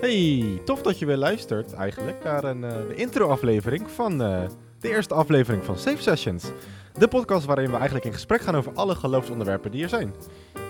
Hey, 0.00 0.60
tof 0.64 0.82
dat 0.82 0.98
je 0.98 1.06
weer 1.06 1.16
luistert 1.16 1.72
eigenlijk 1.72 2.24
naar 2.24 2.44
een, 2.44 2.64
eh, 2.64 2.70
de 2.88 2.94
intro-aflevering 2.94 3.90
van 3.90 4.22
eh, 4.22 4.42
de 4.78 4.88
eerste 4.88 5.14
aflevering 5.14 5.64
van 5.64 5.78
Safe 5.78 6.02
Sessions. 6.02 6.44
De 6.98 7.08
podcast 7.08 7.46
waarin 7.46 7.70
we 7.70 7.76
eigenlijk 7.76 8.04
in 8.04 8.12
gesprek 8.12 8.40
gaan 8.40 8.56
over 8.56 8.72
alle 8.74 8.94
geloofsonderwerpen 8.94 9.70
die 9.70 9.82
er 9.82 9.88
zijn. 9.88 10.14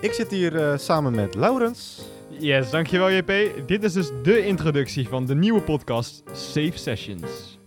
Ik 0.00 0.12
zit 0.12 0.30
hier 0.30 0.56
eh, 0.56 0.78
samen 0.78 1.14
met 1.14 1.34
Laurens. 1.34 2.02
Yes, 2.28 2.70
dankjewel 2.70 3.10
JP. 3.10 3.32
Dit 3.66 3.84
is 3.84 3.92
dus 3.92 4.10
de 4.22 4.46
introductie 4.46 5.08
van 5.08 5.26
de 5.26 5.34
nieuwe 5.34 5.62
podcast 5.62 6.22
Safe 6.32 6.78
Sessions. 6.78 7.59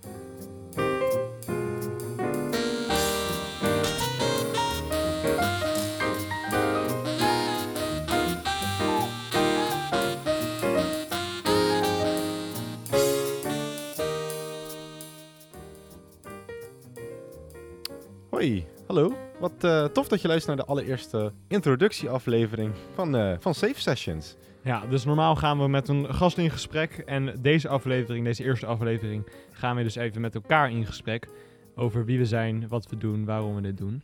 Hoi, 18.44 18.66
hallo. 18.88 19.16
Wat 19.40 19.64
eh, 19.64 19.86
tof 19.86 20.08
dat 20.08 20.22
je 20.22 20.28
luistert 20.28 20.56
naar 20.56 20.66
de 20.66 20.72
allereerste 20.72 21.32
introductieaflevering 21.48 22.74
van, 22.94 23.16
eh, 23.16 23.34
van 23.40 23.54
Safe 23.54 23.82
Sessions. 23.82 24.36
Ja, 24.64 24.86
dus 24.90 25.06
normaal 25.06 25.36
gaan 25.36 25.60
we 25.60 25.68
met 25.68 25.88
een 25.88 26.14
gast 26.14 26.38
in 26.38 26.50
gesprek. 26.50 27.04
En 27.06 27.36
deze 27.42 27.68
aflevering, 27.68 28.26
deze 28.26 28.44
eerste 28.44 28.66
aflevering, 28.66 29.28
gaan 29.52 29.76
we 29.76 29.84
dus 29.84 29.96
even 29.96 30.22
met 30.22 30.36
elkaar 30.36 30.72
in 30.72 30.86
gesprek. 30.86 31.28
Over 31.76 32.06
wie 32.06 32.18
we 32.18 32.26
zijn, 32.26 32.68
wat 32.68 32.90
we 32.90 32.98
doen, 32.98 33.26
waarom 33.26 33.56
we 33.56 33.62
dit 33.62 33.78
doen. 33.78 34.04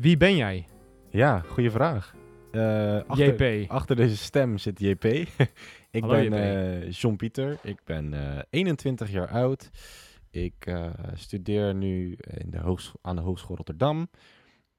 Wie 0.00 0.16
ben 0.16 0.36
jij? 0.36 0.66
Ja, 1.10 1.42
goede 1.48 1.70
vraag. 1.70 2.14
Eh, 2.50 3.00
achter, 3.06 3.44
JP. 3.44 3.70
achter 3.70 3.96
deze 3.96 4.16
stem 4.16 4.58
zit 4.58 4.80
JP. 4.80 5.04
ik 5.90 6.02
Hallo, 6.02 6.14
ben 6.14 6.24
JP. 6.24 6.32
eh, 6.32 6.90
Jean-Pieter. 6.90 7.58
Ik 7.62 7.78
ben 7.84 8.14
eh, 8.14 8.42
21 8.50 9.10
jaar 9.10 9.28
oud. 9.28 9.70
Ik 10.30 10.66
eh, 10.66 10.90
studeer 11.14 11.74
nu 11.74 12.16
in 12.22 12.50
de 12.50 12.58
hoogs- 12.58 12.92
aan 13.02 13.16
de 13.16 13.22
Hogeschool 13.22 13.56
Rotterdam. 13.56 14.08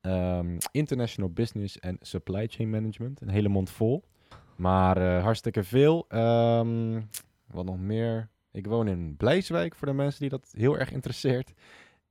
Ehm, 0.02 0.58
International 0.72 1.30
Business 1.30 1.80
en 1.80 1.98
Supply 2.02 2.48
Chain 2.48 2.70
Management. 2.70 3.22
Een 3.22 3.30
hele 3.30 3.50
mond 3.50 3.70
vol. 3.70 4.04
Maar 4.56 4.98
eh, 4.98 5.24
hartstikke 5.24 5.64
veel. 5.64 6.06
Ehm, 6.08 7.02
wat 7.48 7.66
nog 7.66 7.80
meer? 7.80 8.30
Ik 8.52 8.68
woon 8.68 8.88
in 8.88 9.16
Blijswijk 9.18 9.76
voor 9.76 9.88
de 9.88 9.94
mensen 9.94 10.22
die 10.22 10.30
dat 10.30 10.54
heel 10.58 10.78
erg 10.78 10.92
interesseert. 10.92 11.54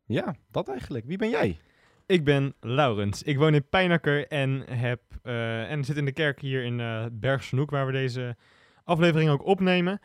Ja, 0.05 0.35
dat 0.51 0.69
eigenlijk. 0.69 1.05
Wie 1.05 1.19
ben 1.19 1.29
jij? 1.31 1.59
Ik 2.07 2.25
ben 2.25 2.55
Laurens. 2.61 3.23
Ik 3.23 3.37
woon 3.37 3.55
in 3.55 3.69
Pijnakker 3.69 4.27
en, 4.27 4.65
heb, 4.71 5.01
eh, 5.23 5.71
en 5.71 5.85
zit 5.85 5.97
in 5.97 6.05
de 6.05 6.13
kerk 6.13 6.41
hier 6.41 6.65
in 6.65 6.81
eh 6.81 7.07
Bergsenoek, 7.13 7.71
waar 7.71 7.87
we 7.87 7.93
deze 7.93 8.37
aflevering 8.85 9.31
ook 9.31 9.45
opnemen. 9.45 10.01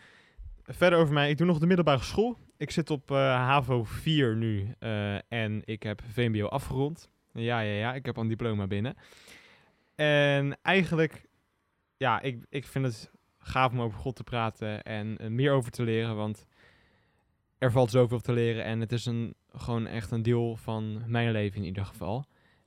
Verder 0.63 0.99
over 0.99 1.13
mij, 1.13 1.29
ik 1.29 1.37
doe 1.37 1.47
nog 1.47 1.59
de 1.59 1.65
middelbare 1.65 2.03
school. 2.03 2.37
Ik 2.57 2.71
zit 2.71 2.89
op 2.89 3.11
eh, 3.11 3.17
HAVO 3.17 3.83
4 3.83 4.35
nu 4.35 4.75
eh, 4.79 5.31
en 5.31 5.61
ik 5.65 5.83
heb 5.83 6.01
VMBO 6.11 6.47
afgerond. 6.47 7.09
Ja, 7.33 7.59
ja, 7.59 7.73
ja, 7.73 7.93
ik 7.93 8.05
heb 8.05 8.17
een 8.17 8.27
diploma 8.27 8.67
binnen. 8.67 8.95
En 9.95 10.57
eigenlijk, 10.61 11.25
ja, 11.97 12.21
ik, 12.21 12.45
ik 12.49 12.67
vind 12.67 12.85
het 12.85 13.11
gaaf 13.37 13.71
om 13.71 13.81
over 13.81 13.99
God 13.99 14.15
te 14.15 14.23
praten 14.23 14.83
en 14.83 15.17
eh, 15.17 15.27
meer 15.27 15.51
over 15.51 15.71
te 15.71 15.83
leren, 15.83 16.15
want 16.15 16.45
er 17.57 17.71
valt 17.71 17.91
zoveel 17.91 18.19
te 18.19 18.33
leren 18.33 18.63
en 18.63 18.79
het 18.79 18.91
is 18.91 19.05
een, 19.05 19.35
gewoon 19.49 19.87
echt 19.87 20.11
een 20.11 20.23
deel 20.23 20.55
van 20.55 21.03
mijn 21.07 21.31
leven 21.31 21.59
in 21.59 21.65
ieder 21.65 21.85
geval. 21.85 22.25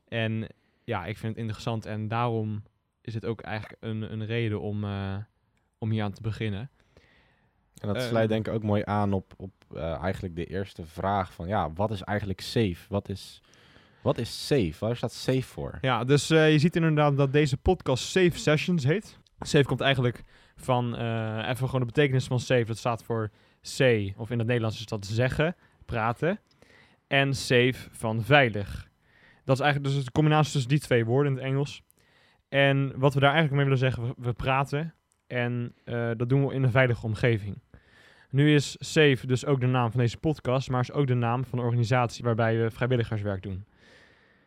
En 0.08 0.48
ja, 0.84 1.04
ik 1.06 1.18
vind 1.18 1.32
het 1.32 1.40
interessant 1.40 1.86
en 1.86 2.08
daarom 2.08 2.62
is 3.00 3.14
het 3.14 3.26
ook 3.26 3.40
eigenlijk 3.40 3.82
een, 3.82 4.12
een 4.12 4.26
reden 4.26 4.60
om, 4.60 4.84
om 5.78 5.90
hier 5.90 6.02
aan 6.02 6.12
te 6.12 6.22
beginnen. 6.22 6.70
En 7.80 7.88
dat 7.88 7.96
Eh, 7.96 8.02
sluit 8.08 8.28
denk 8.28 8.46
ik 8.46 8.54
ook 8.54 8.62
mooi 8.62 8.82
aan 8.84 9.12
op, 9.12 9.32
op 9.36 9.50
eh, 9.74 10.02
eigenlijk 10.02 10.36
de 10.36 10.44
eerste 10.44 10.86
vraag 10.86 11.32
van 11.32 11.48
ja, 11.48 11.72
wat 11.72 11.90
is 11.90 12.02
eigenlijk 12.02 12.40
safe? 12.40 12.76
Wat 12.88 13.08
is, 13.08 13.42
wat 14.02 14.18
is 14.18 14.46
safe? 14.46 14.74
Waar 14.78 14.96
staat 14.96 15.12
safe 15.12 15.42
voor? 15.42 15.78
Ja, 15.80 16.04
dus 16.04 16.30
eh, 16.30 16.52
je 16.52 16.58
ziet 16.58 16.76
inderdaad 16.76 17.16
dat 17.16 17.32
deze 17.32 17.56
podcast 17.56 18.04
Safe 18.04 18.38
Sessions 18.38 18.84
heet. 18.84 19.18
Safe 19.40 19.64
komt 19.64 19.80
eigenlijk 19.80 20.22
van, 20.56 20.94
even 21.44 21.66
gewoon 21.66 21.80
de 21.80 21.86
betekenis 21.86 22.26
van 22.26 22.40
safe. 22.40 22.64
Dat 22.64 22.78
staat 22.78 23.02
voor 23.02 23.30
C, 23.76 23.80
of 24.16 24.30
in 24.30 24.38
het 24.38 24.46
Nederlands 24.46 24.78
is 24.78 24.86
dat 24.86 25.06
zeggen, 25.06 25.56
praten. 25.84 26.40
En 27.06 27.34
safe 27.34 27.88
van 27.90 28.22
veilig. 28.22 28.88
Dat 29.44 29.56
is 29.56 29.62
eigenlijk 29.62 29.94
dus 29.94 30.04
de 30.04 30.12
combinatie 30.12 30.52
tussen 30.52 30.70
die 30.70 30.80
twee 30.80 31.04
woorden 31.04 31.32
in 31.32 31.38
het 31.38 31.46
Engels. 31.46 31.82
En 32.48 32.92
wat 32.98 33.14
we 33.14 33.20
daar 33.20 33.32
eigenlijk 33.32 33.52
mee 33.52 33.64
willen 33.64 33.78
zeggen, 33.78 34.02
we, 34.06 34.14
we 34.26 34.32
praten. 34.32 34.94
En 35.26 35.74
dat 36.16 36.28
doen 36.28 36.46
we 36.46 36.54
in 36.54 36.62
een 36.62 36.70
veilige 36.70 37.06
omgeving. 37.06 37.60
Nu 38.30 38.54
is 38.54 38.76
Safe 38.78 39.26
dus 39.26 39.46
ook 39.46 39.60
de 39.60 39.66
naam 39.66 39.90
van 39.90 40.00
deze 40.00 40.16
podcast, 40.16 40.70
maar 40.70 40.80
is 40.80 40.92
ook 40.92 41.06
de 41.06 41.14
naam 41.14 41.44
van 41.44 41.58
de 41.58 41.64
organisatie 41.64 42.24
waarbij 42.24 42.58
we 42.58 42.70
vrijwilligerswerk 42.70 43.42
doen. 43.42 43.64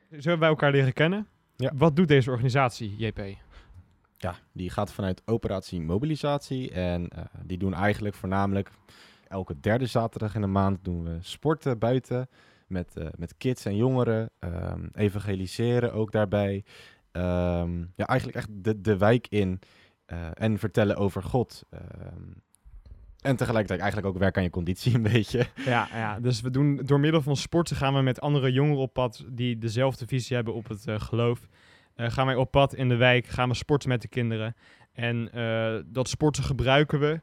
Zo 0.10 0.16
hebben 0.16 0.40
wij 0.40 0.50
elkaar 0.50 0.72
leren 0.72 0.94
kennen. 0.94 1.28
Ja. 1.56 1.72
Wat 1.76 1.96
doet 1.96 2.08
deze 2.08 2.30
organisatie, 2.30 2.96
JP? 2.98 3.20
Ja, 4.18 4.36
die 4.52 4.70
gaat 4.70 4.92
vanuit 4.92 5.22
operatie 5.26 5.82
mobilisatie 5.82 6.72
en 6.72 7.08
eh, 7.08 7.24
die 7.44 7.58
doen 7.58 7.74
eigenlijk 7.74 8.16
voornamelijk 8.16 8.72
elke 9.28 9.60
derde 9.60 9.86
zaterdag 9.86 10.36
in 10.36 10.42
de 10.42 10.48
maand 10.48 10.84
doen 10.84 11.04
we 11.04 11.18
sporten 11.22 11.80
buiten 11.80 12.30
met, 12.68 12.98
eh, 12.98 13.08
met 13.16 13.38
kids 13.38 13.66
en 13.66 13.76
jongeren, 13.76 14.30
ehm, 14.40 14.88
evangeliseren 14.94 15.94
ook 15.94 16.12
daarbij. 16.12 16.64
Ehm, 17.12 17.80
ja, 17.96 18.06
eigenlijk 18.06 18.38
echt 18.38 18.50
de, 18.52 18.82
de 18.82 18.98
wijk 18.98 19.28
in 19.28 19.60
eh, 20.06 20.28
en 20.34 20.58
vertellen 20.58 20.96
over 20.96 21.24
God. 21.24 21.64
Ehm, 21.70 22.32
en 23.22 23.36
tegelijkertijd 23.36 23.80
eigenlijk 23.80 24.14
ook 24.14 24.20
werken 24.20 24.38
aan 24.38 24.44
je 24.44 24.50
conditie 24.54 24.96
een 24.96 25.02
beetje. 25.02 25.46
Ja, 25.66 25.88
ja, 25.92 26.20
dus 26.20 26.42
we 26.42 26.50
doen 26.50 26.76
door 26.86 27.00
middel 27.00 27.22
van 27.22 27.36
sporten 27.36 27.76
gaan 27.76 27.94
we 27.94 28.02
met 28.02 28.22
andere 28.22 28.52
jongeren 28.52 28.82
op 28.82 28.94
pad 28.94 29.26
die 29.30 29.58
dezelfde 29.58 30.08
visie 30.08 30.36
hebben 30.36 30.54
op 30.54 30.68
het 30.68 30.88
eh, 30.88 31.00
geloof. 31.00 31.48
Eh, 31.96 32.10
gaan 32.10 32.26
wij 32.26 32.36
op 32.36 32.52
pad 32.52 32.76
in 32.76 32.90
de 32.90 32.96
wijk, 32.96 33.26
gaan 33.28 33.50
we 33.50 33.56
sporten 33.56 33.90
met 33.90 34.02
de 34.02 34.08
kinderen. 34.08 34.56
En 34.94 35.32
eh, 35.32 35.80
dat 35.86 36.10
sporten 36.10 36.44
gebruiken 36.44 37.00
we 37.00 37.22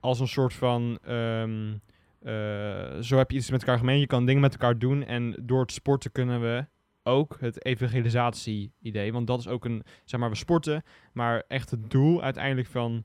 als 0.00 0.20
een 0.20 0.28
soort 0.28 0.54
van. 0.54 0.98
ehm, 1.02 1.72
eh, 2.20 3.00
zo 3.00 3.16
heb 3.16 3.30
je 3.30 3.36
iets 3.36 3.50
met 3.50 3.60
elkaar 3.60 3.78
gemeen. 3.78 3.98
Je 3.98 4.06
kan 4.06 4.26
dingen 4.26 4.40
met 4.40 4.52
elkaar 4.52 4.78
doen. 4.78 5.04
En 5.04 5.36
door 5.42 5.60
het 5.60 5.72
sporten 5.72 6.12
kunnen 6.12 6.40
we 6.40 6.66
ook 7.02 7.36
het 7.40 7.64
evangelisatie-idee. 7.64 9.12
Want 9.12 9.26
dat 9.26 9.38
is 9.38 9.48
ook 9.48 9.64
een. 9.64 9.82
Zeg 10.04 10.20
maar, 10.20 10.30
we 10.30 10.36
sporten. 10.36 10.82
Maar 11.12 11.44
echt 11.48 11.70
het 11.70 11.90
doel 11.90 12.22
uiteindelijk 12.22 12.68
van 12.68 13.04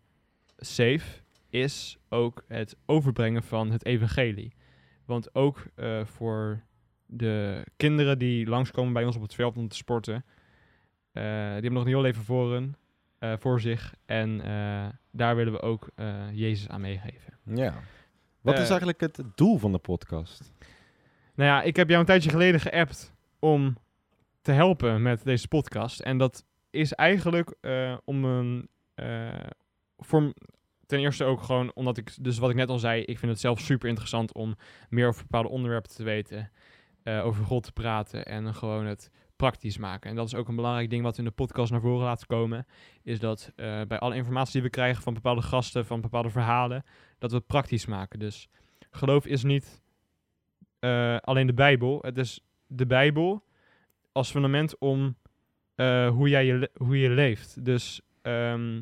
Safe 0.57 1.24
is 1.62 1.98
ook 2.10 2.44
het 2.48 2.76
overbrengen 2.86 3.44
van 3.44 3.72
het 3.72 3.86
evangelie. 3.86 4.54
Want 5.06 5.36
ook 5.36 5.66
eh, 5.76 6.06
voor 6.06 6.62
de 7.06 7.66
kinderen 7.78 8.20
die 8.20 8.48
langskomen 8.48 8.94
bij 8.94 9.06
ons 9.06 9.16
op 9.16 9.22
het 9.22 9.34
veld 9.34 9.58
om 9.58 9.68
te 9.68 9.76
sporten, 9.76 10.16
eh, 11.12 11.24
die 11.24 11.24
hebben 11.32 11.74
nog 11.74 11.84
een 11.84 11.90
heel 11.90 12.02
leven 12.02 12.24
voor, 12.24 12.52
hun, 12.52 12.76
eh, 13.20 13.34
voor 13.40 13.62
zich. 13.62 13.96
En 14.06 14.38
daar 15.12 15.36
willen 15.36 15.54
we 15.54 15.62
ook 15.62 15.90
Jezus 16.32 16.70
aan 16.70 16.82
meegeven. 16.82 17.34
Ja. 17.44 17.74
Wat 18.42 18.60
is 18.60 18.70
eigenlijk 18.70 19.00
het 19.00 19.24
doel 19.36 19.58
van 19.58 19.72
de 19.72 19.78
podcast? 19.78 20.52
Nou 21.36 21.50
ja, 21.50 21.62
ik 21.62 21.76
heb 21.76 21.88
jou 21.88 22.00
een 22.00 22.06
tijdje 22.06 22.30
geleden 22.30 22.60
geappt 22.60 23.14
om 23.40 23.78
te 24.42 24.52
helpen 24.52 25.02
met 25.02 25.24
deze 25.24 25.48
podcast. 25.48 26.00
En 26.00 26.18
dat 26.18 26.46
is 26.70 26.94
eigenlijk 26.94 27.56
om 28.06 28.26
een. 28.26 28.70
voor, 29.98 30.34
ten 30.85 31.00
eerste 31.00 31.23
ook 31.23 31.41
gewoon 31.41 31.72
omdat 31.73 31.97
ik, 31.97 32.23
dus 32.23 32.38
wat 32.38 32.50
ik 32.50 32.56
net 32.56 32.69
al 32.69 32.79
zei, 32.79 33.01
ik 33.01 33.19
vind 33.19 33.31
het 33.31 33.41
zelf 33.41 33.59
super 33.59 33.90
interessant 33.90 34.34
om 34.34 34.56
meer 34.90 35.07
over 35.07 35.22
bepaalde 35.22 35.50
onderwerpen 35.50 35.96
te 35.96 36.03
weten. 36.03 36.51
eh, 37.03 37.25
over 37.25 37.46
God 37.46 37.63
te 37.63 37.72
praten 37.72 38.25
en 38.25 38.53
gewoon 38.53 38.85
het 38.85 39.12
praktisch 39.35 39.78
maken. 39.78 40.09
En 40.09 40.16
dat 40.16 40.28
is 40.28 40.35
ook 40.35 40.47
een 40.47 40.56
belangrijk 40.56 40.90
ding 40.90 41.03
wat 41.03 41.16
we 41.16 41.22
in 41.22 41.28
de 41.28 41.34
podcast 41.34 41.72
naar 41.72 41.81
voren 41.81 42.06
laten 42.06 42.28
komen. 42.28 42.66
Is 43.03 43.19
dat 43.19 43.51
eh, 43.56 43.81
bij 43.88 44.00
alle 44.00 44.15
informatie 44.15 44.54
die 44.54 44.62
we 44.62 44.69
krijgen 44.69 45.04
van 45.04 45.13
bepaalde 45.13 45.42
gasten, 45.42 45.86
van 45.86 46.01
bepaalde 46.01 46.30
verhalen, 46.30 46.83
dat 47.18 47.31
we 47.31 47.38
het 47.38 47.48
praktisch 47.48 47.86
maken. 47.86 48.19
Dus 48.19 48.48
geloof 48.92 49.25
is 49.25 49.44
niet 49.44 49.81
eh, 50.80 51.18
alleen 51.18 51.48
de 51.48 51.54
Bijbel. 51.54 52.00
Het 52.01 52.18
is 52.18 52.39
de 52.68 52.86
Bijbel 52.86 53.44
als 54.12 54.31
fundament 54.31 54.77
om 54.77 55.18
hoe 56.10 56.30
jij 56.30 56.45
je, 56.45 56.69
hoe 56.74 57.00
je 57.00 57.10
leeft. 57.10 57.65
Dus 57.65 58.01
ehm, 58.21 58.81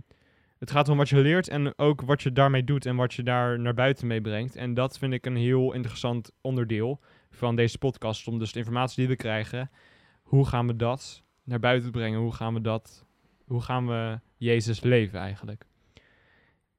het 0.64 0.72
gaat 0.72 0.90
om 0.90 0.98
wat 0.98 1.10
je 1.10 1.18
leert 1.18 1.48
en 1.48 1.78
ook 1.78 2.02
wat 2.02 2.22
je 2.22 2.32
daarmee 2.32 2.64
doet 2.64 2.86
en 2.86 2.96
wat 2.96 3.14
je 3.14 3.24
daar 3.24 3.60
naar 3.60 3.74
buiten 3.74 4.08
mee 4.08 4.22
brengt. 4.22 4.56
En 4.56 4.74
dat 4.74 4.98
vind 4.98 5.14
ik 5.14 5.26
een 5.26 5.36
heel 5.36 5.74
interessant 5.74 6.32
onderdeel 6.42 7.00
van 7.30 7.56
deze 7.56 7.78
podcast. 7.78 8.28
Om 8.28 8.40
dus 8.40 8.52
de 8.52 8.60
informatie 8.60 8.96
die 8.96 9.08
we 9.08 9.16
krijgen, 9.16 9.72
hoe 10.22 10.48
gaan 10.48 10.68
we 10.68 10.76
dat 10.76 11.24
naar 11.44 11.60
buiten 11.60 11.92
brengen? 11.92 12.20
Hoe 12.20 12.34
gaan 12.34 12.54
we 12.54 12.62
dat, 12.62 13.06
hoe 13.46 13.62
gaan 13.62 13.88
we 13.88 14.20
Jezus 14.38 14.82
leven 14.82 15.20
eigenlijk? 15.20 15.66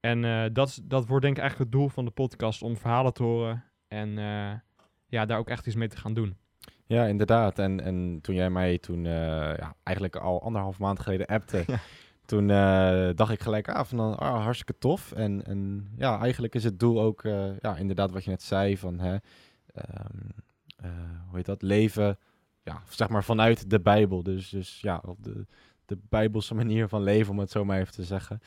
En 0.00 0.24
eh, 0.24 0.44
dat, 0.52 0.80
dat 0.84 1.06
wordt 1.06 1.24
denk 1.24 1.36
ik 1.36 1.42
eigenlijk 1.42 1.70
het 1.70 1.80
doel 1.80 1.88
van 1.88 2.04
de 2.04 2.10
podcast, 2.10 2.62
om 2.62 2.76
verhalen 2.76 3.12
te 3.12 3.22
horen 3.22 3.64
en 3.88 4.18
eh, 4.18 4.52
ja, 5.06 5.24
daar 5.26 5.38
ook 5.38 5.48
echt 5.48 5.66
iets 5.66 5.76
mee 5.76 5.88
te 5.88 5.96
gaan 5.96 6.14
doen. 6.14 6.36
Ja, 6.86 7.04
inderdaad. 7.06 7.58
En, 7.58 7.80
en 7.80 8.18
toen 8.22 8.34
jij 8.34 8.50
mij 8.50 8.78
toen 8.78 9.06
eh, 9.06 9.12
ja, 9.56 9.76
eigenlijk 9.82 10.16
al 10.16 10.42
anderhalf 10.42 10.78
maand 10.78 11.00
geleden 11.00 11.26
appte, 11.26 11.64
Ja. 11.66 11.78
Toen 12.24 12.50
eh, 12.50 13.08
dacht 13.14 13.32
ik 13.32 13.40
gelijk 13.40 13.68
aan 13.68 13.86
van 13.86 14.18
ah, 14.18 14.42
hartstikke 14.42 14.78
tof. 14.78 15.12
En, 15.12 15.44
en 15.44 15.88
ja, 15.96 16.20
eigenlijk 16.20 16.54
is 16.54 16.64
het 16.64 16.80
doel 16.80 17.00
ook 17.00 17.24
eh, 17.24 17.58
ja, 17.58 17.76
inderdaad 17.76 18.10
wat 18.10 18.24
je 18.24 18.30
net 18.30 18.42
zei 18.42 18.78
van 18.78 18.98
hè, 18.98 19.16
ehm, 19.74 20.28
eh, 20.76 20.90
hoe 21.26 21.36
heet 21.36 21.46
dat? 21.46 21.62
Leven, 21.62 22.18
ja, 22.62 22.82
zeg 22.88 23.08
maar 23.08 23.24
vanuit 23.24 23.70
de 23.70 23.80
Bijbel. 23.80 24.22
Dus, 24.22 24.48
dus 24.48 24.80
ja, 24.80 25.02
op 25.06 25.22
de, 25.22 25.46
de 25.86 25.98
Bijbelse 26.08 26.54
manier 26.54 26.88
van 26.88 27.02
leven, 27.02 27.32
om 27.32 27.38
het 27.38 27.50
zo 27.50 27.64
maar 27.64 27.78
even 27.78 27.92
te 27.92 28.04
zeggen. 28.04 28.40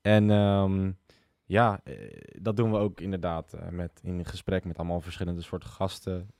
En 0.00 0.30
ehm, 0.30 0.92
ja, 1.44 1.80
dat 2.40 2.56
doen 2.56 2.70
we 2.70 2.78
ook 2.78 3.00
inderdaad 3.00 3.56
met, 3.70 4.00
in 4.02 4.24
gesprek 4.24 4.64
met 4.64 4.78
allemaal 4.78 5.00
verschillende 5.00 5.42
soorten 5.42 5.68
gasten 5.68 6.30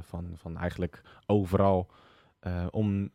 van, 0.00 0.32
van 0.34 0.56
eigenlijk 0.56 1.02
overal. 1.26 1.90
om 2.70 3.10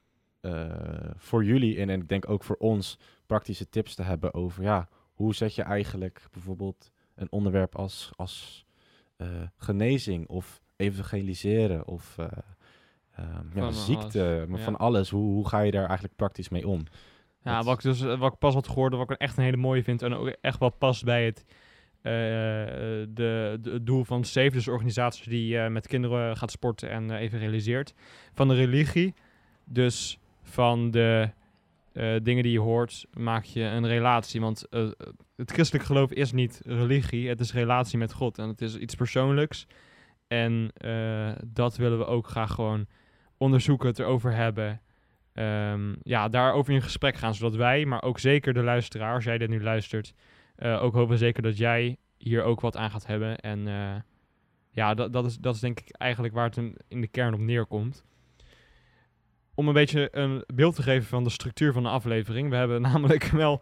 voor 1.16 1.44
jullie 1.44 1.78
en, 1.78 1.90
en 1.90 2.02
ik 2.02 2.10
denk 2.10 2.30
ook 2.30 2.44
voor 2.44 2.56
ons 2.56 3.00
praktische 3.34 3.70
tips 3.70 3.96
te 3.96 4.04
hebben 4.04 4.34
over 4.34 4.64
ja, 4.64 4.88
hoe 5.14 5.36
zet 5.36 5.56
je 5.56 5.62
eigenlijk 5.62 6.28
bijvoorbeeld 6.32 6.92
een 7.16 7.32
onderwerp 7.32 7.76
als, 7.76 8.12
als 8.16 8.66
eh, 9.18 9.28
genezing 9.58 10.28
of 10.28 10.62
evangeliseren 10.76 11.88
of 11.88 12.18
eh, 12.18 12.28
ehm, 13.16 13.46
ja, 13.60 13.72
ziekte, 13.72 14.24
alles, 14.24 14.48
maar 14.48 14.58
ja. 14.60 14.64
van 14.66 14.78
alles. 14.78 15.10
Hoe, 15.10 15.34
hoe 15.34 15.48
ga 15.48 15.60
je 15.60 15.72
daar 15.72 15.86
eigenlijk 15.86 16.16
praktisch 16.16 16.50
mee 16.50 16.68
om? 16.68 16.84
Ja, 17.44 17.56
Dat- 17.56 17.66
wat 17.66 17.76
ik 17.76 17.82
dus 17.82 18.02
eh, 18.02 18.20
wat 18.20 18.34
ik 18.34 18.40
pas 18.40 18.54
had 18.54 18.68
gehoord, 18.68 18.94
wat 18.94 19.10
ik 19.12 19.18
echt 19.20 19.38
een 19.38 19.44
hele 19.44 19.58
mooie 19.58 19.84
vind 19.84 20.02
en 20.02 20.14
ook 20.14 20.28
echt 20.28 20.60
wel 20.60 20.70
past 20.70 21.04
bij 21.04 21.26
het, 21.26 21.46
de, 22.02 23.10
de, 23.14 23.60
het 23.72 23.86
doel 23.86 24.04
van 24.04 24.24
SAFE, 24.24 24.50
dus 24.50 24.68
organisatie 24.68 25.30
die 25.30 25.60
eh, 25.60 25.72
met 25.72 25.88
kinderen 25.88 26.38
gaat 26.38 26.52
sporten 26.52 26.90
en 26.90 27.12
even 27.12 27.40
realiseert. 27.40 27.94
Van 28.34 28.48
de 28.48 28.54
religie, 28.56 29.14
dus 29.66 30.20
van 30.42 30.92
de 30.92 31.30
eh, 31.94 32.16
dingen 32.24 32.44
die 32.44 32.52
je 32.52 32.60
hoort, 32.60 33.06
maak 33.18 33.44
je 33.44 33.62
een 33.62 33.88
relatie. 33.88 34.42
Want 34.42 34.70
eh, 34.70 34.92
het 35.36 35.52
christelijk 35.52 35.86
geloof 35.86 36.12
is 36.12 36.32
niet 36.32 36.62
religie, 36.66 37.30
het 37.30 37.40
is 37.40 37.54
relatie 37.54 37.98
met 37.98 38.14
God 38.14 38.38
en 38.38 38.48
het 38.48 38.62
is 38.62 38.78
iets 38.78 38.96
persoonlijks. 38.96 39.68
En 40.28 40.72
eh, 40.74 41.32
dat 41.48 41.78
willen 41.78 41.98
we 41.98 42.06
ook 42.06 42.28
graag 42.28 42.52
gewoon 42.52 42.86
onderzoeken, 43.38 43.88
het 43.88 44.00
erover 44.00 44.36
hebben. 44.36 44.82
Ehm, 45.34 45.96
ja, 46.04 46.30
daarover 46.30 46.74
in 46.74 46.82
gesprek 46.82 47.16
gaan, 47.16 47.36
zodat 47.36 47.56
wij, 47.56 47.86
maar 47.86 48.04
ook 48.04 48.20
zeker 48.20 48.54
de 48.54 48.64
luisteraar, 48.64 49.14
als 49.14 49.24
jij 49.24 49.38
dit 49.38 49.50
nu 49.50 49.64
luistert, 49.64 50.14
ook 50.58 50.94
hopen 50.94 51.18
zeker 51.18 51.44
dat 51.44 51.58
jij 51.58 51.98
hier 52.18 52.44
ook 52.44 52.62
wat 52.62 52.78
aan 52.78 52.92
gaat 52.92 53.06
hebben. 53.06 53.38
En 53.38 53.66
ja, 54.70 54.94
dat, 54.94 55.14
dat, 55.14 55.26
is, 55.26 55.38
dat 55.38 55.56
is 55.56 55.62
denk 55.62 55.80
ik 55.80 55.90
eigenlijk 55.92 56.34
waar 56.34 56.46
het 56.46 56.58
in 56.88 57.02
de 57.02 57.08
kern 57.08 57.34
op 57.34 57.40
neerkomt. 57.40 58.04
Om 59.56 59.68
een 59.68 59.74
beetje 59.74 60.08
een 60.12 60.44
beeld 60.54 60.76
te 60.76 60.82
geven 60.84 61.08
van 61.08 61.24
de 61.24 61.30
structuur 61.30 61.74
van 61.74 61.84
de 61.84 61.90
aflevering. 61.90 62.50
We 62.50 62.56
hebben 62.56 62.82
namelijk 62.92 63.24
wel 63.24 63.62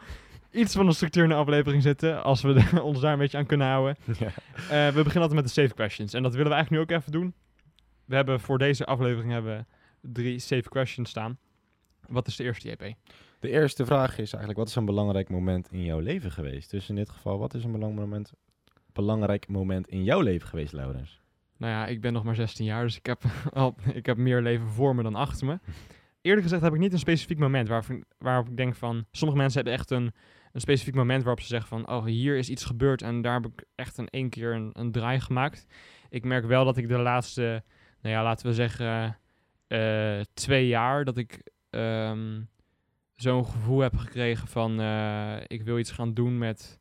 iets 0.52 0.74
van 0.74 0.88
een 0.88 0.94
structuur 0.94 1.24
in 1.24 1.30
de 1.30 1.36
aflevering 1.36 1.82
zitten, 1.82 2.24
als 2.24 2.42
we 2.42 2.54
de- 2.54 2.82
ons 2.90 3.00
daar 3.00 3.14
een 3.14 3.20
beetje 3.20 3.38
aan 3.38 3.46
kunnen 3.46 3.68
houden. 3.68 3.96
ja. 4.20 4.28
Eh, 4.28 4.94
we 4.94 5.04
beginnen 5.04 5.22
altijd 5.22 5.34
met 5.34 5.44
de 5.44 5.62
safe 5.62 5.74
questions. 5.74 6.14
En 6.14 6.24
dat 6.24 6.32
willen 6.34 6.48
we 6.50 6.54
eigenlijk 6.54 6.90
nu 6.90 6.96
ook 6.96 7.00
even 7.02 7.12
doen. 7.12 7.34
We 8.06 8.16
hebben 8.16 8.40
voor 8.40 8.58
deze 8.58 8.86
aflevering 8.86 9.32
hebben 9.32 9.68
drie 10.02 10.40
safe 10.40 10.70
questions 10.70 11.10
staan. 11.10 11.38
Wat 12.08 12.28
is 12.28 12.36
de 12.36 12.44
eerste, 12.44 12.70
JP? 12.70 12.94
De 13.40 13.50
eerste 13.50 13.86
vraag 13.86 14.12
is 14.12 14.18
eigenlijk, 14.32 14.58
wat 14.58 14.68
is 14.68 14.76
een 14.76 14.86
belangrijk 14.86 15.30
moment 15.30 15.72
in 15.72 15.84
jouw 15.84 16.00
leven 16.00 16.32
geweest? 16.32 16.72
Dus 16.72 16.90
in 16.90 16.96
dit 16.96 17.10
geval, 17.10 17.40
wat 17.40 17.54
is 17.54 17.64
een 17.64 17.72
belangrijk 17.72 18.02
moment, 18.10 18.34
belangrijk 18.94 19.48
moment 19.48 19.88
in 19.88 20.04
jouw 20.04 20.20
leven 20.22 20.48
geweest, 20.48 20.74
Laurens? 20.74 21.22
Nou 21.62 21.74
ja, 21.74 21.86
ik 21.88 22.02
ben 22.02 22.14
nog 22.14 22.24
maar 22.24 22.36
16 22.36 22.66
jaar, 22.66 22.84
dus 22.84 22.98
ik 22.98 23.06
heb, 23.06 23.22
al, 23.54 23.76
ik 23.94 24.06
heb 24.06 24.18
meer 24.18 24.42
leven 24.42 24.68
voor 24.68 24.96
me 24.96 25.04
dan 25.04 25.16
achter 25.16 25.48
me. 25.48 25.60
Eerlijk 26.22 26.44
gezegd 26.44 26.62
heb 26.62 26.74
ik 26.74 26.80
niet 26.80 26.94
een 26.94 27.00
specifiek 27.00 27.40
moment 27.40 27.68
waarop, 27.68 27.90
ik- 27.90 28.04
waarop 28.18 28.50
ik 28.50 28.58
denk 28.58 28.76
van... 28.76 29.06
Sommige 29.12 29.40
mensen 29.40 29.56
hebben 29.62 29.74
echt 29.80 29.92
een, 29.92 30.12
een 30.52 30.62
specifiek 30.62 30.96
moment 30.96 31.24
waarop 31.24 31.42
ze 31.42 31.48
zeggen 31.48 31.68
van... 31.70 31.90
Oh, 31.90 32.06
hier 32.06 32.38
is 32.38 32.50
iets 32.50 32.66
gebeurd 32.66 33.02
en 33.02 33.22
daar 33.22 33.34
heb 33.42 33.46
ik 33.52 33.64
echt 33.76 33.98
in 33.98 34.08
één 34.08 34.30
keer 34.30 34.54
een, 34.54 34.70
een 34.74 34.92
draai 34.92 35.20
gemaakt. 35.20 35.66
Ik 36.10 36.24
merk 36.26 36.46
wel 36.46 36.66
dat 36.66 36.78
ik 36.78 36.88
de 36.88 36.98
laatste, 36.98 37.64
nou 38.02 38.16
ja, 38.16 38.24
laten 38.24 38.46
we 38.48 38.54
zeggen, 38.54 39.18
eh, 39.68 40.20
twee 40.34 40.68
jaar... 40.68 41.04
dat 41.06 41.18
ik 41.18 41.44
ehm, 41.70 42.42
zo'n 43.16 43.46
gevoel 43.46 43.80
heb 43.80 43.96
gekregen 43.98 44.48
van... 44.48 44.80
eh, 44.80 45.36
ik 45.48 45.64
wil 45.64 45.80
iets 45.80 45.92
gaan 45.92 46.14
doen 46.14 46.38
met, 46.38 46.80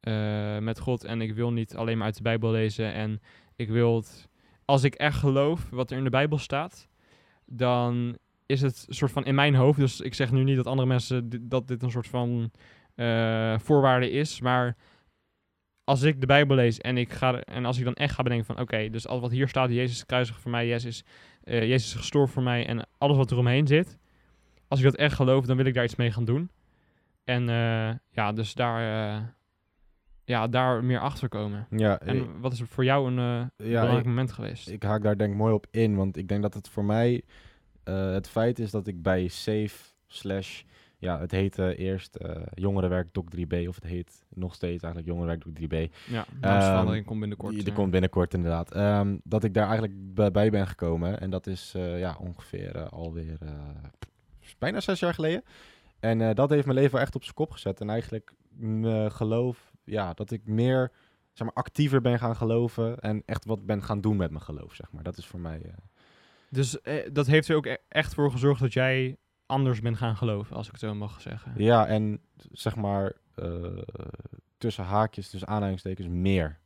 eh, 0.00 0.58
met 0.58 0.78
God 0.78 1.04
en 1.04 1.20
ik 1.20 1.34
wil 1.34 1.52
niet 1.52 1.76
alleen 1.76 1.96
maar 1.96 2.06
uit 2.06 2.16
de 2.16 2.22
Bijbel 2.22 2.50
lezen... 2.50 2.92
en 2.92 3.20
ik 3.56 3.68
wil 3.68 3.96
het, 3.96 4.28
als 4.64 4.84
ik 4.84 4.94
echt 4.94 5.18
geloof 5.18 5.70
wat 5.70 5.90
er 5.90 5.98
in 5.98 6.04
de 6.04 6.10
Bijbel 6.10 6.38
staat, 6.38 6.88
dan 7.46 8.18
is 8.46 8.60
het 8.60 8.86
soort 8.88 9.12
van 9.12 9.24
in 9.24 9.34
mijn 9.34 9.54
hoofd. 9.54 9.78
Dus 9.78 10.00
ik 10.00 10.14
zeg 10.14 10.32
nu 10.32 10.44
niet 10.44 10.56
dat 10.56 10.66
andere 10.66 10.88
mensen 10.88 11.48
dat 11.48 11.68
dit 11.68 11.82
een 11.82 11.90
soort 11.90 12.06
van 12.06 12.50
eh, 12.94 13.58
voorwaarde 13.58 14.10
is, 14.10 14.40
maar 14.40 14.76
als 15.84 16.02
ik 16.02 16.20
de 16.20 16.26
Bijbel 16.26 16.56
lees 16.56 16.78
en 16.78 16.96
ik 16.96 17.12
ga 17.12 17.40
en 17.40 17.64
als 17.64 17.78
ik 17.78 17.84
dan 17.84 17.94
echt 17.94 18.14
ga 18.14 18.22
bedenken 18.22 18.46
van 18.46 18.60
oké, 18.60 18.90
dus 18.90 19.06
alles 19.06 19.22
wat 19.22 19.30
hier 19.30 19.48
staat, 19.48 19.70
Jezus 19.70 19.96
is 19.96 20.06
kruisig 20.06 20.40
voor 20.40 20.50
mij, 20.50 20.66
Jezus, 20.66 21.04
eh, 21.42 21.68
Jezus 21.68 21.86
is 21.86 21.94
gestorven 21.94 22.32
voor 22.32 22.42
mij 22.42 22.66
en 22.66 22.88
alles 22.98 23.16
wat 23.16 23.30
er 23.30 23.38
omheen 23.38 23.66
zit, 23.66 23.98
als 24.68 24.78
ik 24.78 24.84
dat 24.84 24.96
echt 24.96 25.14
geloof, 25.14 25.46
dan 25.46 25.56
wil 25.56 25.66
ik 25.66 25.74
daar 25.74 25.84
iets 25.84 25.96
mee 25.96 26.12
gaan 26.12 26.24
doen. 26.24 26.50
En 27.24 27.44
ja, 28.10 28.32
dus 28.32 28.54
daar, 28.54 29.34
ja, 30.30 30.48
daar 30.48 30.84
meer 30.84 30.98
achter 30.98 31.28
komen. 31.28 31.66
Ja, 31.70 32.00
ik, 32.00 32.08
En 32.08 32.40
wat 32.40 32.52
is 32.52 32.62
voor 32.62 32.84
jou 32.84 33.12
een 33.12 33.18
eh, 33.18 33.66
ja, 33.68 33.80
belangrijk 33.80 33.98
ik, 33.98 34.06
moment 34.06 34.32
geweest? 34.32 34.68
ik 34.68 34.82
haak 34.82 35.02
daar 35.02 35.16
denk 35.16 35.32
ik 35.32 35.38
mooi 35.38 35.54
op 35.54 35.66
in, 35.70 35.96
want 35.96 36.16
ik 36.16 36.28
denk 36.28 36.42
dat 36.42 36.54
het 36.54 36.68
voor 36.68 36.84
mij 36.84 37.22
eh, 37.84 38.12
het 38.12 38.28
feit 38.28 38.58
is 38.58 38.70
dat 38.70 38.86
ik 38.86 39.02
bij 39.02 39.28
Safe 39.28 39.76
slash, 40.06 40.62
ja, 40.98 41.20
het 41.20 41.30
heette 41.30 41.76
eerst 41.76 42.14
eh 42.14 42.42
Jongerenwerk 42.54 43.08
Doc 43.12 43.24
3B, 43.36 43.68
of 43.68 43.74
het 43.74 43.84
heet 43.84 44.26
nog 44.28 44.54
steeds 44.54 44.82
eigenlijk 44.82 45.06
Jongerenwerk 45.06 45.44
Doc 45.44 45.54
3B. 45.54 45.92
ja, 46.10 46.26
Ehm, 46.40 47.04
komt 47.04 47.20
binnenkort. 47.20 47.54
Die, 47.54 47.64
die 47.64 47.72
komt 47.72 47.90
binnenkort 47.90 48.34
inderdaad. 48.34 48.72
Ehm, 48.72 49.16
dat 49.24 49.44
ik 49.44 49.54
daar 49.54 49.68
eigenlijk 49.68 50.14
bij, 50.32 50.50
ben 50.50 50.66
gekomen. 50.66 51.20
En 51.20 51.30
dat 51.30 51.46
is 51.46 51.72
ja, 51.76 52.16
ongeveer 52.20 52.88
alweer 52.88 53.38
bijna 54.58 54.80
zes 54.80 55.00
jaar 55.00 55.14
geleden. 55.14 55.42
En 56.00 56.34
dat 56.34 56.50
heeft 56.50 56.66
mijn 56.66 56.78
leven 56.78 57.00
echt 57.00 57.14
op 57.14 57.22
zijn 57.22 57.34
kop 57.34 57.50
gezet. 57.50 57.80
En 57.80 57.90
eigenlijk 57.90 58.32
mijn 58.60 59.12
geloof, 59.12 59.69
ja, 59.84 60.12
dat 60.14 60.30
ik 60.30 60.46
meer 60.46 60.92
zeg 61.32 61.46
maar, 61.46 61.56
actiever 61.56 62.00
ben 62.00 62.18
gaan 62.18 62.36
geloven. 62.36 62.98
En 63.00 63.22
echt 63.26 63.44
wat 63.44 63.66
ben 63.66 63.82
gaan 63.82 64.00
doen 64.00 64.16
met 64.16 64.30
mijn 64.30 64.42
geloof, 64.42 64.74
zeg 64.74 64.92
maar. 64.92 65.02
Dat 65.02 65.16
is 65.16 65.26
voor 65.26 65.40
mij... 65.40 65.60
eh, 65.64 65.72
Dus 66.48 66.80
eh, 66.80 67.08
dat 67.12 67.26
heeft 67.26 67.48
er 67.48 67.56
ook 67.56 67.66
e- 67.66 67.76
echt 67.88 68.14
voor 68.14 68.30
gezorgd 68.30 68.60
dat 68.60 68.72
jij 68.72 69.16
anders 69.46 69.80
bent 69.80 69.96
gaan 69.96 70.16
geloven, 70.16 70.56
als 70.56 70.66
ik 70.66 70.72
het 70.72 70.80
zo 70.80 70.94
mag 70.94 71.20
zeggen. 71.20 71.52
Ja, 71.56 71.86
en 71.86 72.20
zeg 72.52 72.76
maar 72.76 73.12
eh, 73.34 73.78
tussen 74.58 74.84
haakjes, 74.84 75.30
tussen 75.30 75.48
aanhalingstekens, 75.48 76.08
meer. 76.08 76.58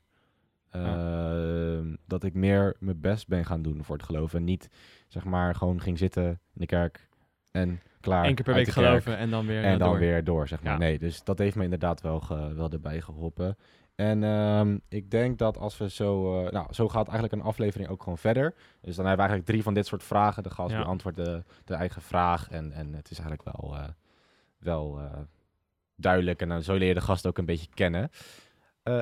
Ehm, 0.70 1.94
Dat 2.06 2.24
ik 2.24 2.34
meer 2.34 2.76
mijn 2.78 3.00
best 3.00 3.28
ben 3.28 3.44
gaan 3.44 3.62
doen 3.62 3.84
voor 3.84 3.96
het 3.96 4.04
geloven. 4.04 4.38
En 4.38 4.44
niet 4.44 4.68
zeg 5.08 5.24
maar 5.24 5.54
gewoon 5.54 5.80
ging 5.80 5.98
zitten 5.98 6.24
in 6.28 6.38
de 6.52 6.66
kerk 6.66 7.08
en 7.54 7.80
klaar. 8.00 8.24
Eén 8.26 8.34
keer 8.34 8.44
per 8.44 8.54
week 8.54 8.68
geloven 8.68 9.16
en 9.16 9.30
dan 9.30 9.46
weer 9.46 9.64
En 9.64 9.72
eh, 9.72 9.78
dan 9.78 9.88
door. 9.88 9.98
weer 9.98 10.24
door, 10.24 10.48
zeg 10.48 10.62
maar. 10.62 10.72
Ja. 10.72 10.78
Nee, 10.78 10.98
dus 10.98 11.24
dat 11.24 11.38
heeft 11.38 11.56
me 11.56 11.64
inderdaad 11.64 12.00
wel, 12.00 12.20
ge- 12.20 12.54
wel 12.54 12.70
erbij 12.70 13.00
geholpen. 13.00 13.56
En 13.94 14.24
ehm, 14.24 14.78
ik 14.88 15.10
denk 15.10 15.38
dat 15.38 15.58
als 15.58 15.78
we 15.78 15.90
zo... 15.90 16.44
eh, 16.44 16.52
nou, 16.52 16.72
zo 16.74 16.88
gaat 16.88 17.08
eigenlijk 17.08 17.32
een 17.42 17.48
aflevering 17.48 17.88
ook 17.90 18.02
gewoon 18.02 18.18
verder. 18.18 18.54
Dus 18.80 18.96
dan 18.96 19.06
hebben 19.06 19.24
we 19.24 19.30
eigenlijk 19.30 19.46
drie 19.46 19.62
van 19.62 19.74
dit 19.74 19.86
soort 19.86 20.02
vragen. 20.02 20.42
De 20.42 20.50
gast 20.50 20.70
Ja. 20.72 20.82
beantwoordt 20.82 21.18
de, 21.24 21.42
de 21.64 21.74
eigen 21.74 22.02
vraag. 22.02 22.50
En, 22.50 22.72
en 22.72 22.94
het 22.94 23.10
is 23.10 23.18
eigenlijk 23.18 23.56
wel, 23.58 23.74
eh, 23.76 23.88
wel 24.58 25.00
duidelijk. 25.96 26.40
En 26.42 26.48
dan 26.48 26.62
zo 26.62 26.74
leer 26.74 26.88
je 26.88 26.94
de 26.94 27.00
gast 27.00 27.26
ook 27.26 27.38
een 27.38 27.44
beetje 27.44 27.68
kennen. 27.74 28.10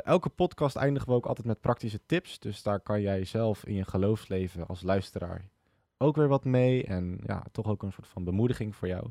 Elke 0.02 0.28
podcast 0.28 0.76
eindigen 0.76 1.08
we 1.08 1.14
ook 1.14 1.26
altijd 1.26 1.46
met 1.46 1.60
praktische 1.60 2.00
tips. 2.06 2.38
Dus 2.38 2.62
daar 2.62 2.80
kan 2.80 3.00
jij 3.00 3.24
zelf 3.24 3.64
in 3.64 3.74
je 3.74 3.84
geloofsleven 3.84 4.66
als 4.66 4.82
luisteraar 4.82 5.44
ook 6.02 6.16
weer 6.16 6.28
wat 6.28 6.44
mee. 6.44 6.84
En 6.84 7.20
ja, 7.26 7.44
toch 7.52 7.66
ook 7.66 7.82
een 7.82 7.92
soort 7.92 8.08
van 8.08 8.24
bemoediging 8.24 8.76
voor 8.76 8.88
jou. 8.88 9.10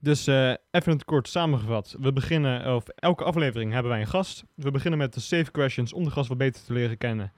Dus 0.00 0.26
eh, 0.26 0.54
even 0.70 0.92
het 0.92 1.04
kort 1.04 1.28
samengevat. 1.28 1.96
We 2.00 2.12
beginnen, 2.12 2.74
of 2.74 2.88
elke 2.88 3.24
aflevering 3.24 3.72
hebben 3.72 3.90
wij 3.90 4.00
een 4.00 4.06
gast. 4.06 4.44
We 4.54 4.70
beginnen 4.70 4.98
met 4.98 5.14
de 5.14 5.20
safe 5.20 5.50
questions 5.50 5.92
om 5.92 6.04
de 6.04 6.10
gast 6.10 6.28
wat 6.28 6.38
beter 6.38 6.64
te 6.64 6.72
leren 6.72 6.98
kennen. 6.98 7.32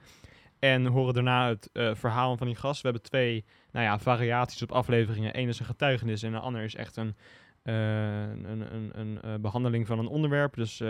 En 0.61 0.85
horen 0.85 1.13
daarna 1.13 1.47
het 1.47 1.69
eh, 1.73 1.95
verhaal 1.95 2.37
van 2.37 2.47
die 2.47 2.55
gast. 2.55 2.81
We 2.81 2.87
hebben 2.87 3.09
twee 3.09 3.45
nou 3.71 3.85
ja, 3.85 3.99
variaties 3.99 4.61
op 4.61 4.71
afleveringen. 4.71 5.39
Eén 5.39 5.47
is 5.47 5.59
een 5.59 5.65
getuigenis 5.65 6.23
en 6.23 6.31
de 6.31 6.39
ander 6.39 6.63
is 6.63 6.75
echt 6.75 6.95
een, 6.95 7.15
eh, 7.61 8.21
een, 8.21 8.73
een, 8.73 8.99
een, 8.99 9.21
eh, 9.21 9.35
behandeling 9.35 9.87
van 9.87 9.99
een 9.99 10.07
onderwerp. 10.07 10.55
Dus 10.55 10.81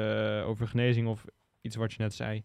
over 0.46 0.68
genezing 0.68 1.08
of 1.08 1.26
iets 1.62 1.76
wat 1.76 1.94
je 1.94 2.02
net 2.02 2.14
zei. 2.14 2.44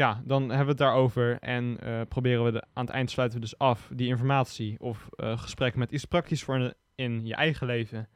Ja, 0.00 0.22
dan 0.24 0.40
hebben 0.40 0.64
we 0.64 0.68
het 0.68 0.78
daarover 0.78 1.38
en 1.40 1.78
eh, 1.80 2.00
proberen 2.08 2.44
we 2.44 2.52
de, 2.52 2.62
aan 2.72 2.84
het 2.84 2.94
eind 2.94 3.10
sluiten 3.10 3.38
we 3.38 3.44
dus 3.44 3.58
af 3.58 3.90
die 3.94 4.08
informatie 4.08 4.76
of 4.78 5.08
eh, 5.16 5.38
gesprek 5.38 5.74
met 5.74 5.90
iets 5.90 6.04
praktisch 6.04 6.42
voor 6.42 6.58
in, 6.58 6.74
in 6.94 7.26
je 7.26 7.34
eigen 7.34 7.66
leven. 7.66 8.08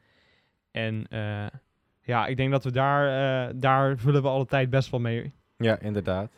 En 0.71 1.05
eh, 1.09 1.45
ja, 2.01 2.27
ik 2.27 2.37
denk 2.37 2.51
dat 2.51 2.63
we 2.63 2.71
daar, 2.71 3.59
daar 3.59 3.97
vullen 3.97 4.21
we 4.21 4.27
alle 4.27 4.45
tijd 4.45 4.69
best 4.69 4.89
wel 4.89 4.99
mee. 4.99 5.33
Ja, 5.57 5.79
inderdaad. 5.79 6.31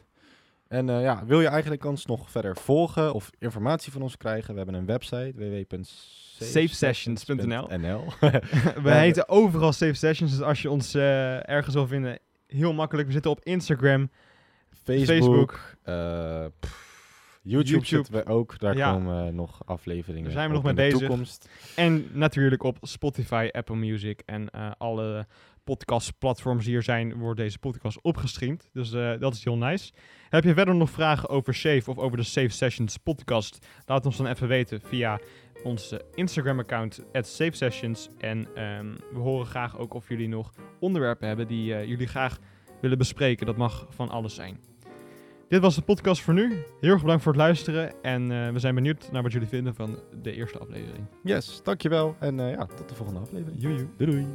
En 0.68 0.88
ja, 0.88 1.26
wil 1.26 1.42
je 1.42 1.48
eigenlijk 1.48 1.86
ons 1.86 2.06
nog 2.06 2.32
verder 2.32 2.58
volgen 2.58 3.14
of 3.14 3.30
informatie 3.40 3.92
van 3.92 4.02
ons 4.02 4.18
krijgen? 4.18 4.52
We 4.52 4.58
hebben 4.58 4.76
een 4.76 4.86
website 4.86 5.34
www.safesessions.nl 5.36 6.46
Safesessions.nl. 6.46 8.06
we 8.84 8.92
heten 8.92 9.30
overal 9.30 9.74
Safe 9.74 9.94
Sessions, 9.94 10.32
dus 10.32 10.42
als 10.42 10.62
je 10.62 10.70
ons 10.70 10.96
ergens 10.96 11.74
wil 11.74 11.88
vinden, 11.88 12.20
heel 12.48 12.74
makkelijk. 12.74 13.08
We 13.08 13.14
zitten 13.14 13.32
op 13.32 13.44
Instagram. 13.44 14.10
Facebook, 14.84 15.08
Facebook. 15.08 15.60
eh, 15.84 16.46
pff, 16.60 16.86
YouTube, 17.42 17.70
YouTube. 17.70 17.86
zitten 17.86 18.14
we 18.14 18.26
ook. 18.26 18.60
Daar 18.60 18.78
Ja. 18.78 18.92
komen 18.92 19.36
nog 19.36 19.62
afleveringen 19.66 20.24
Daar 20.24 20.32
zijn 20.32 20.48
we 20.48 20.54
nog 20.56 20.64
mee 20.64 20.74
bezig. 20.74 21.00
toekomst. 21.00 21.50
En 21.76 22.08
natuurlijk 22.14 22.64
op 22.64 22.78
Spotify, 22.82 23.50
Apple 23.52 23.76
Music 23.76 24.22
en 24.26 24.50
eh, 24.50 24.72
alle 24.78 25.28
podcastplatforms 25.64 26.66
die 26.66 26.76
er 26.76 26.84
zijn, 26.84 27.14
wordt 27.18 27.40
deze 27.40 27.60
podcast 27.60 28.02
opgestreamd. 28.02 28.70
Dus 28.74 28.92
eh, 28.94 29.14
dat 29.20 29.34
is 29.34 29.44
heel 29.44 29.58
nice. 29.58 29.92
Heb 30.30 30.44
je 30.44 30.54
verder 30.54 30.76
nog 30.76 30.90
vragen 30.90 31.30
over 31.30 31.54
Safe 31.54 31.90
of 31.92 31.98
over 31.98 32.18
de 32.18 32.24
Safe 32.24 32.50
Sessions 32.50 32.98
podcast? 32.98 33.68
Laat 33.86 34.06
ons 34.06 34.18
dan 34.18 34.28
even 34.28 34.48
weten 34.48 34.82
via 34.82 35.20
ons 35.64 35.92
eh, 35.92 36.00
Instagram-account, 36.14 37.04
Safe 37.14 37.52
Sessions. 37.56 38.10
En 38.18 38.48
ehm, 38.56 38.94
we 39.14 39.20
horen 39.20 39.46
graag 39.46 39.78
ook 39.78 39.94
of 39.94 40.10
jullie 40.10 40.28
nog 40.28 40.52
onderwerpen 40.80 41.28
hebben 41.28 41.48
die 41.48 41.66
jullie 41.66 42.08
graag 42.08 42.38
willen 42.82 42.98
bespreken. 42.98 43.46
Dat 43.46 43.58
mag 43.58 43.88
van 43.90 44.10
alles 44.10 44.36
zijn. 44.36 44.58
Dit 45.48 45.62
was 45.62 45.76
de 45.76 45.82
podcast 45.82 46.22
voor 46.22 46.34
nu. 46.34 46.64
Heel 46.82 46.92
erg 46.92 47.02
bedankt 47.02 47.24
voor 47.24 47.32
het 47.32 47.42
luisteren. 47.42 48.04
En 48.04 48.32
eh, 48.32 48.52
we 48.52 48.60
zijn 48.60 48.76
benieuwd 48.76 49.12
naar 49.12 49.24
wat 49.24 49.32
jullie 49.32 49.48
vinden 49.48 49.76
van 49.76 50.00
de 50.22 50.32
eerste 50.34 50.58
aflevering. 50.58 51.06
Yes, 51.24 51.62
dankjewel. 51.64 52.16
En 52.20 52.40
eh, 52.40 52.52
ja, 52.52 52.66
tot 52.66 52.90
de 52.90 52.96
volgende 52.96 53.20
aflevering. 53.20 53.62
Joejoe. 53.62 53.88
Doei 53.98 54.12
doei. 54.12 54.28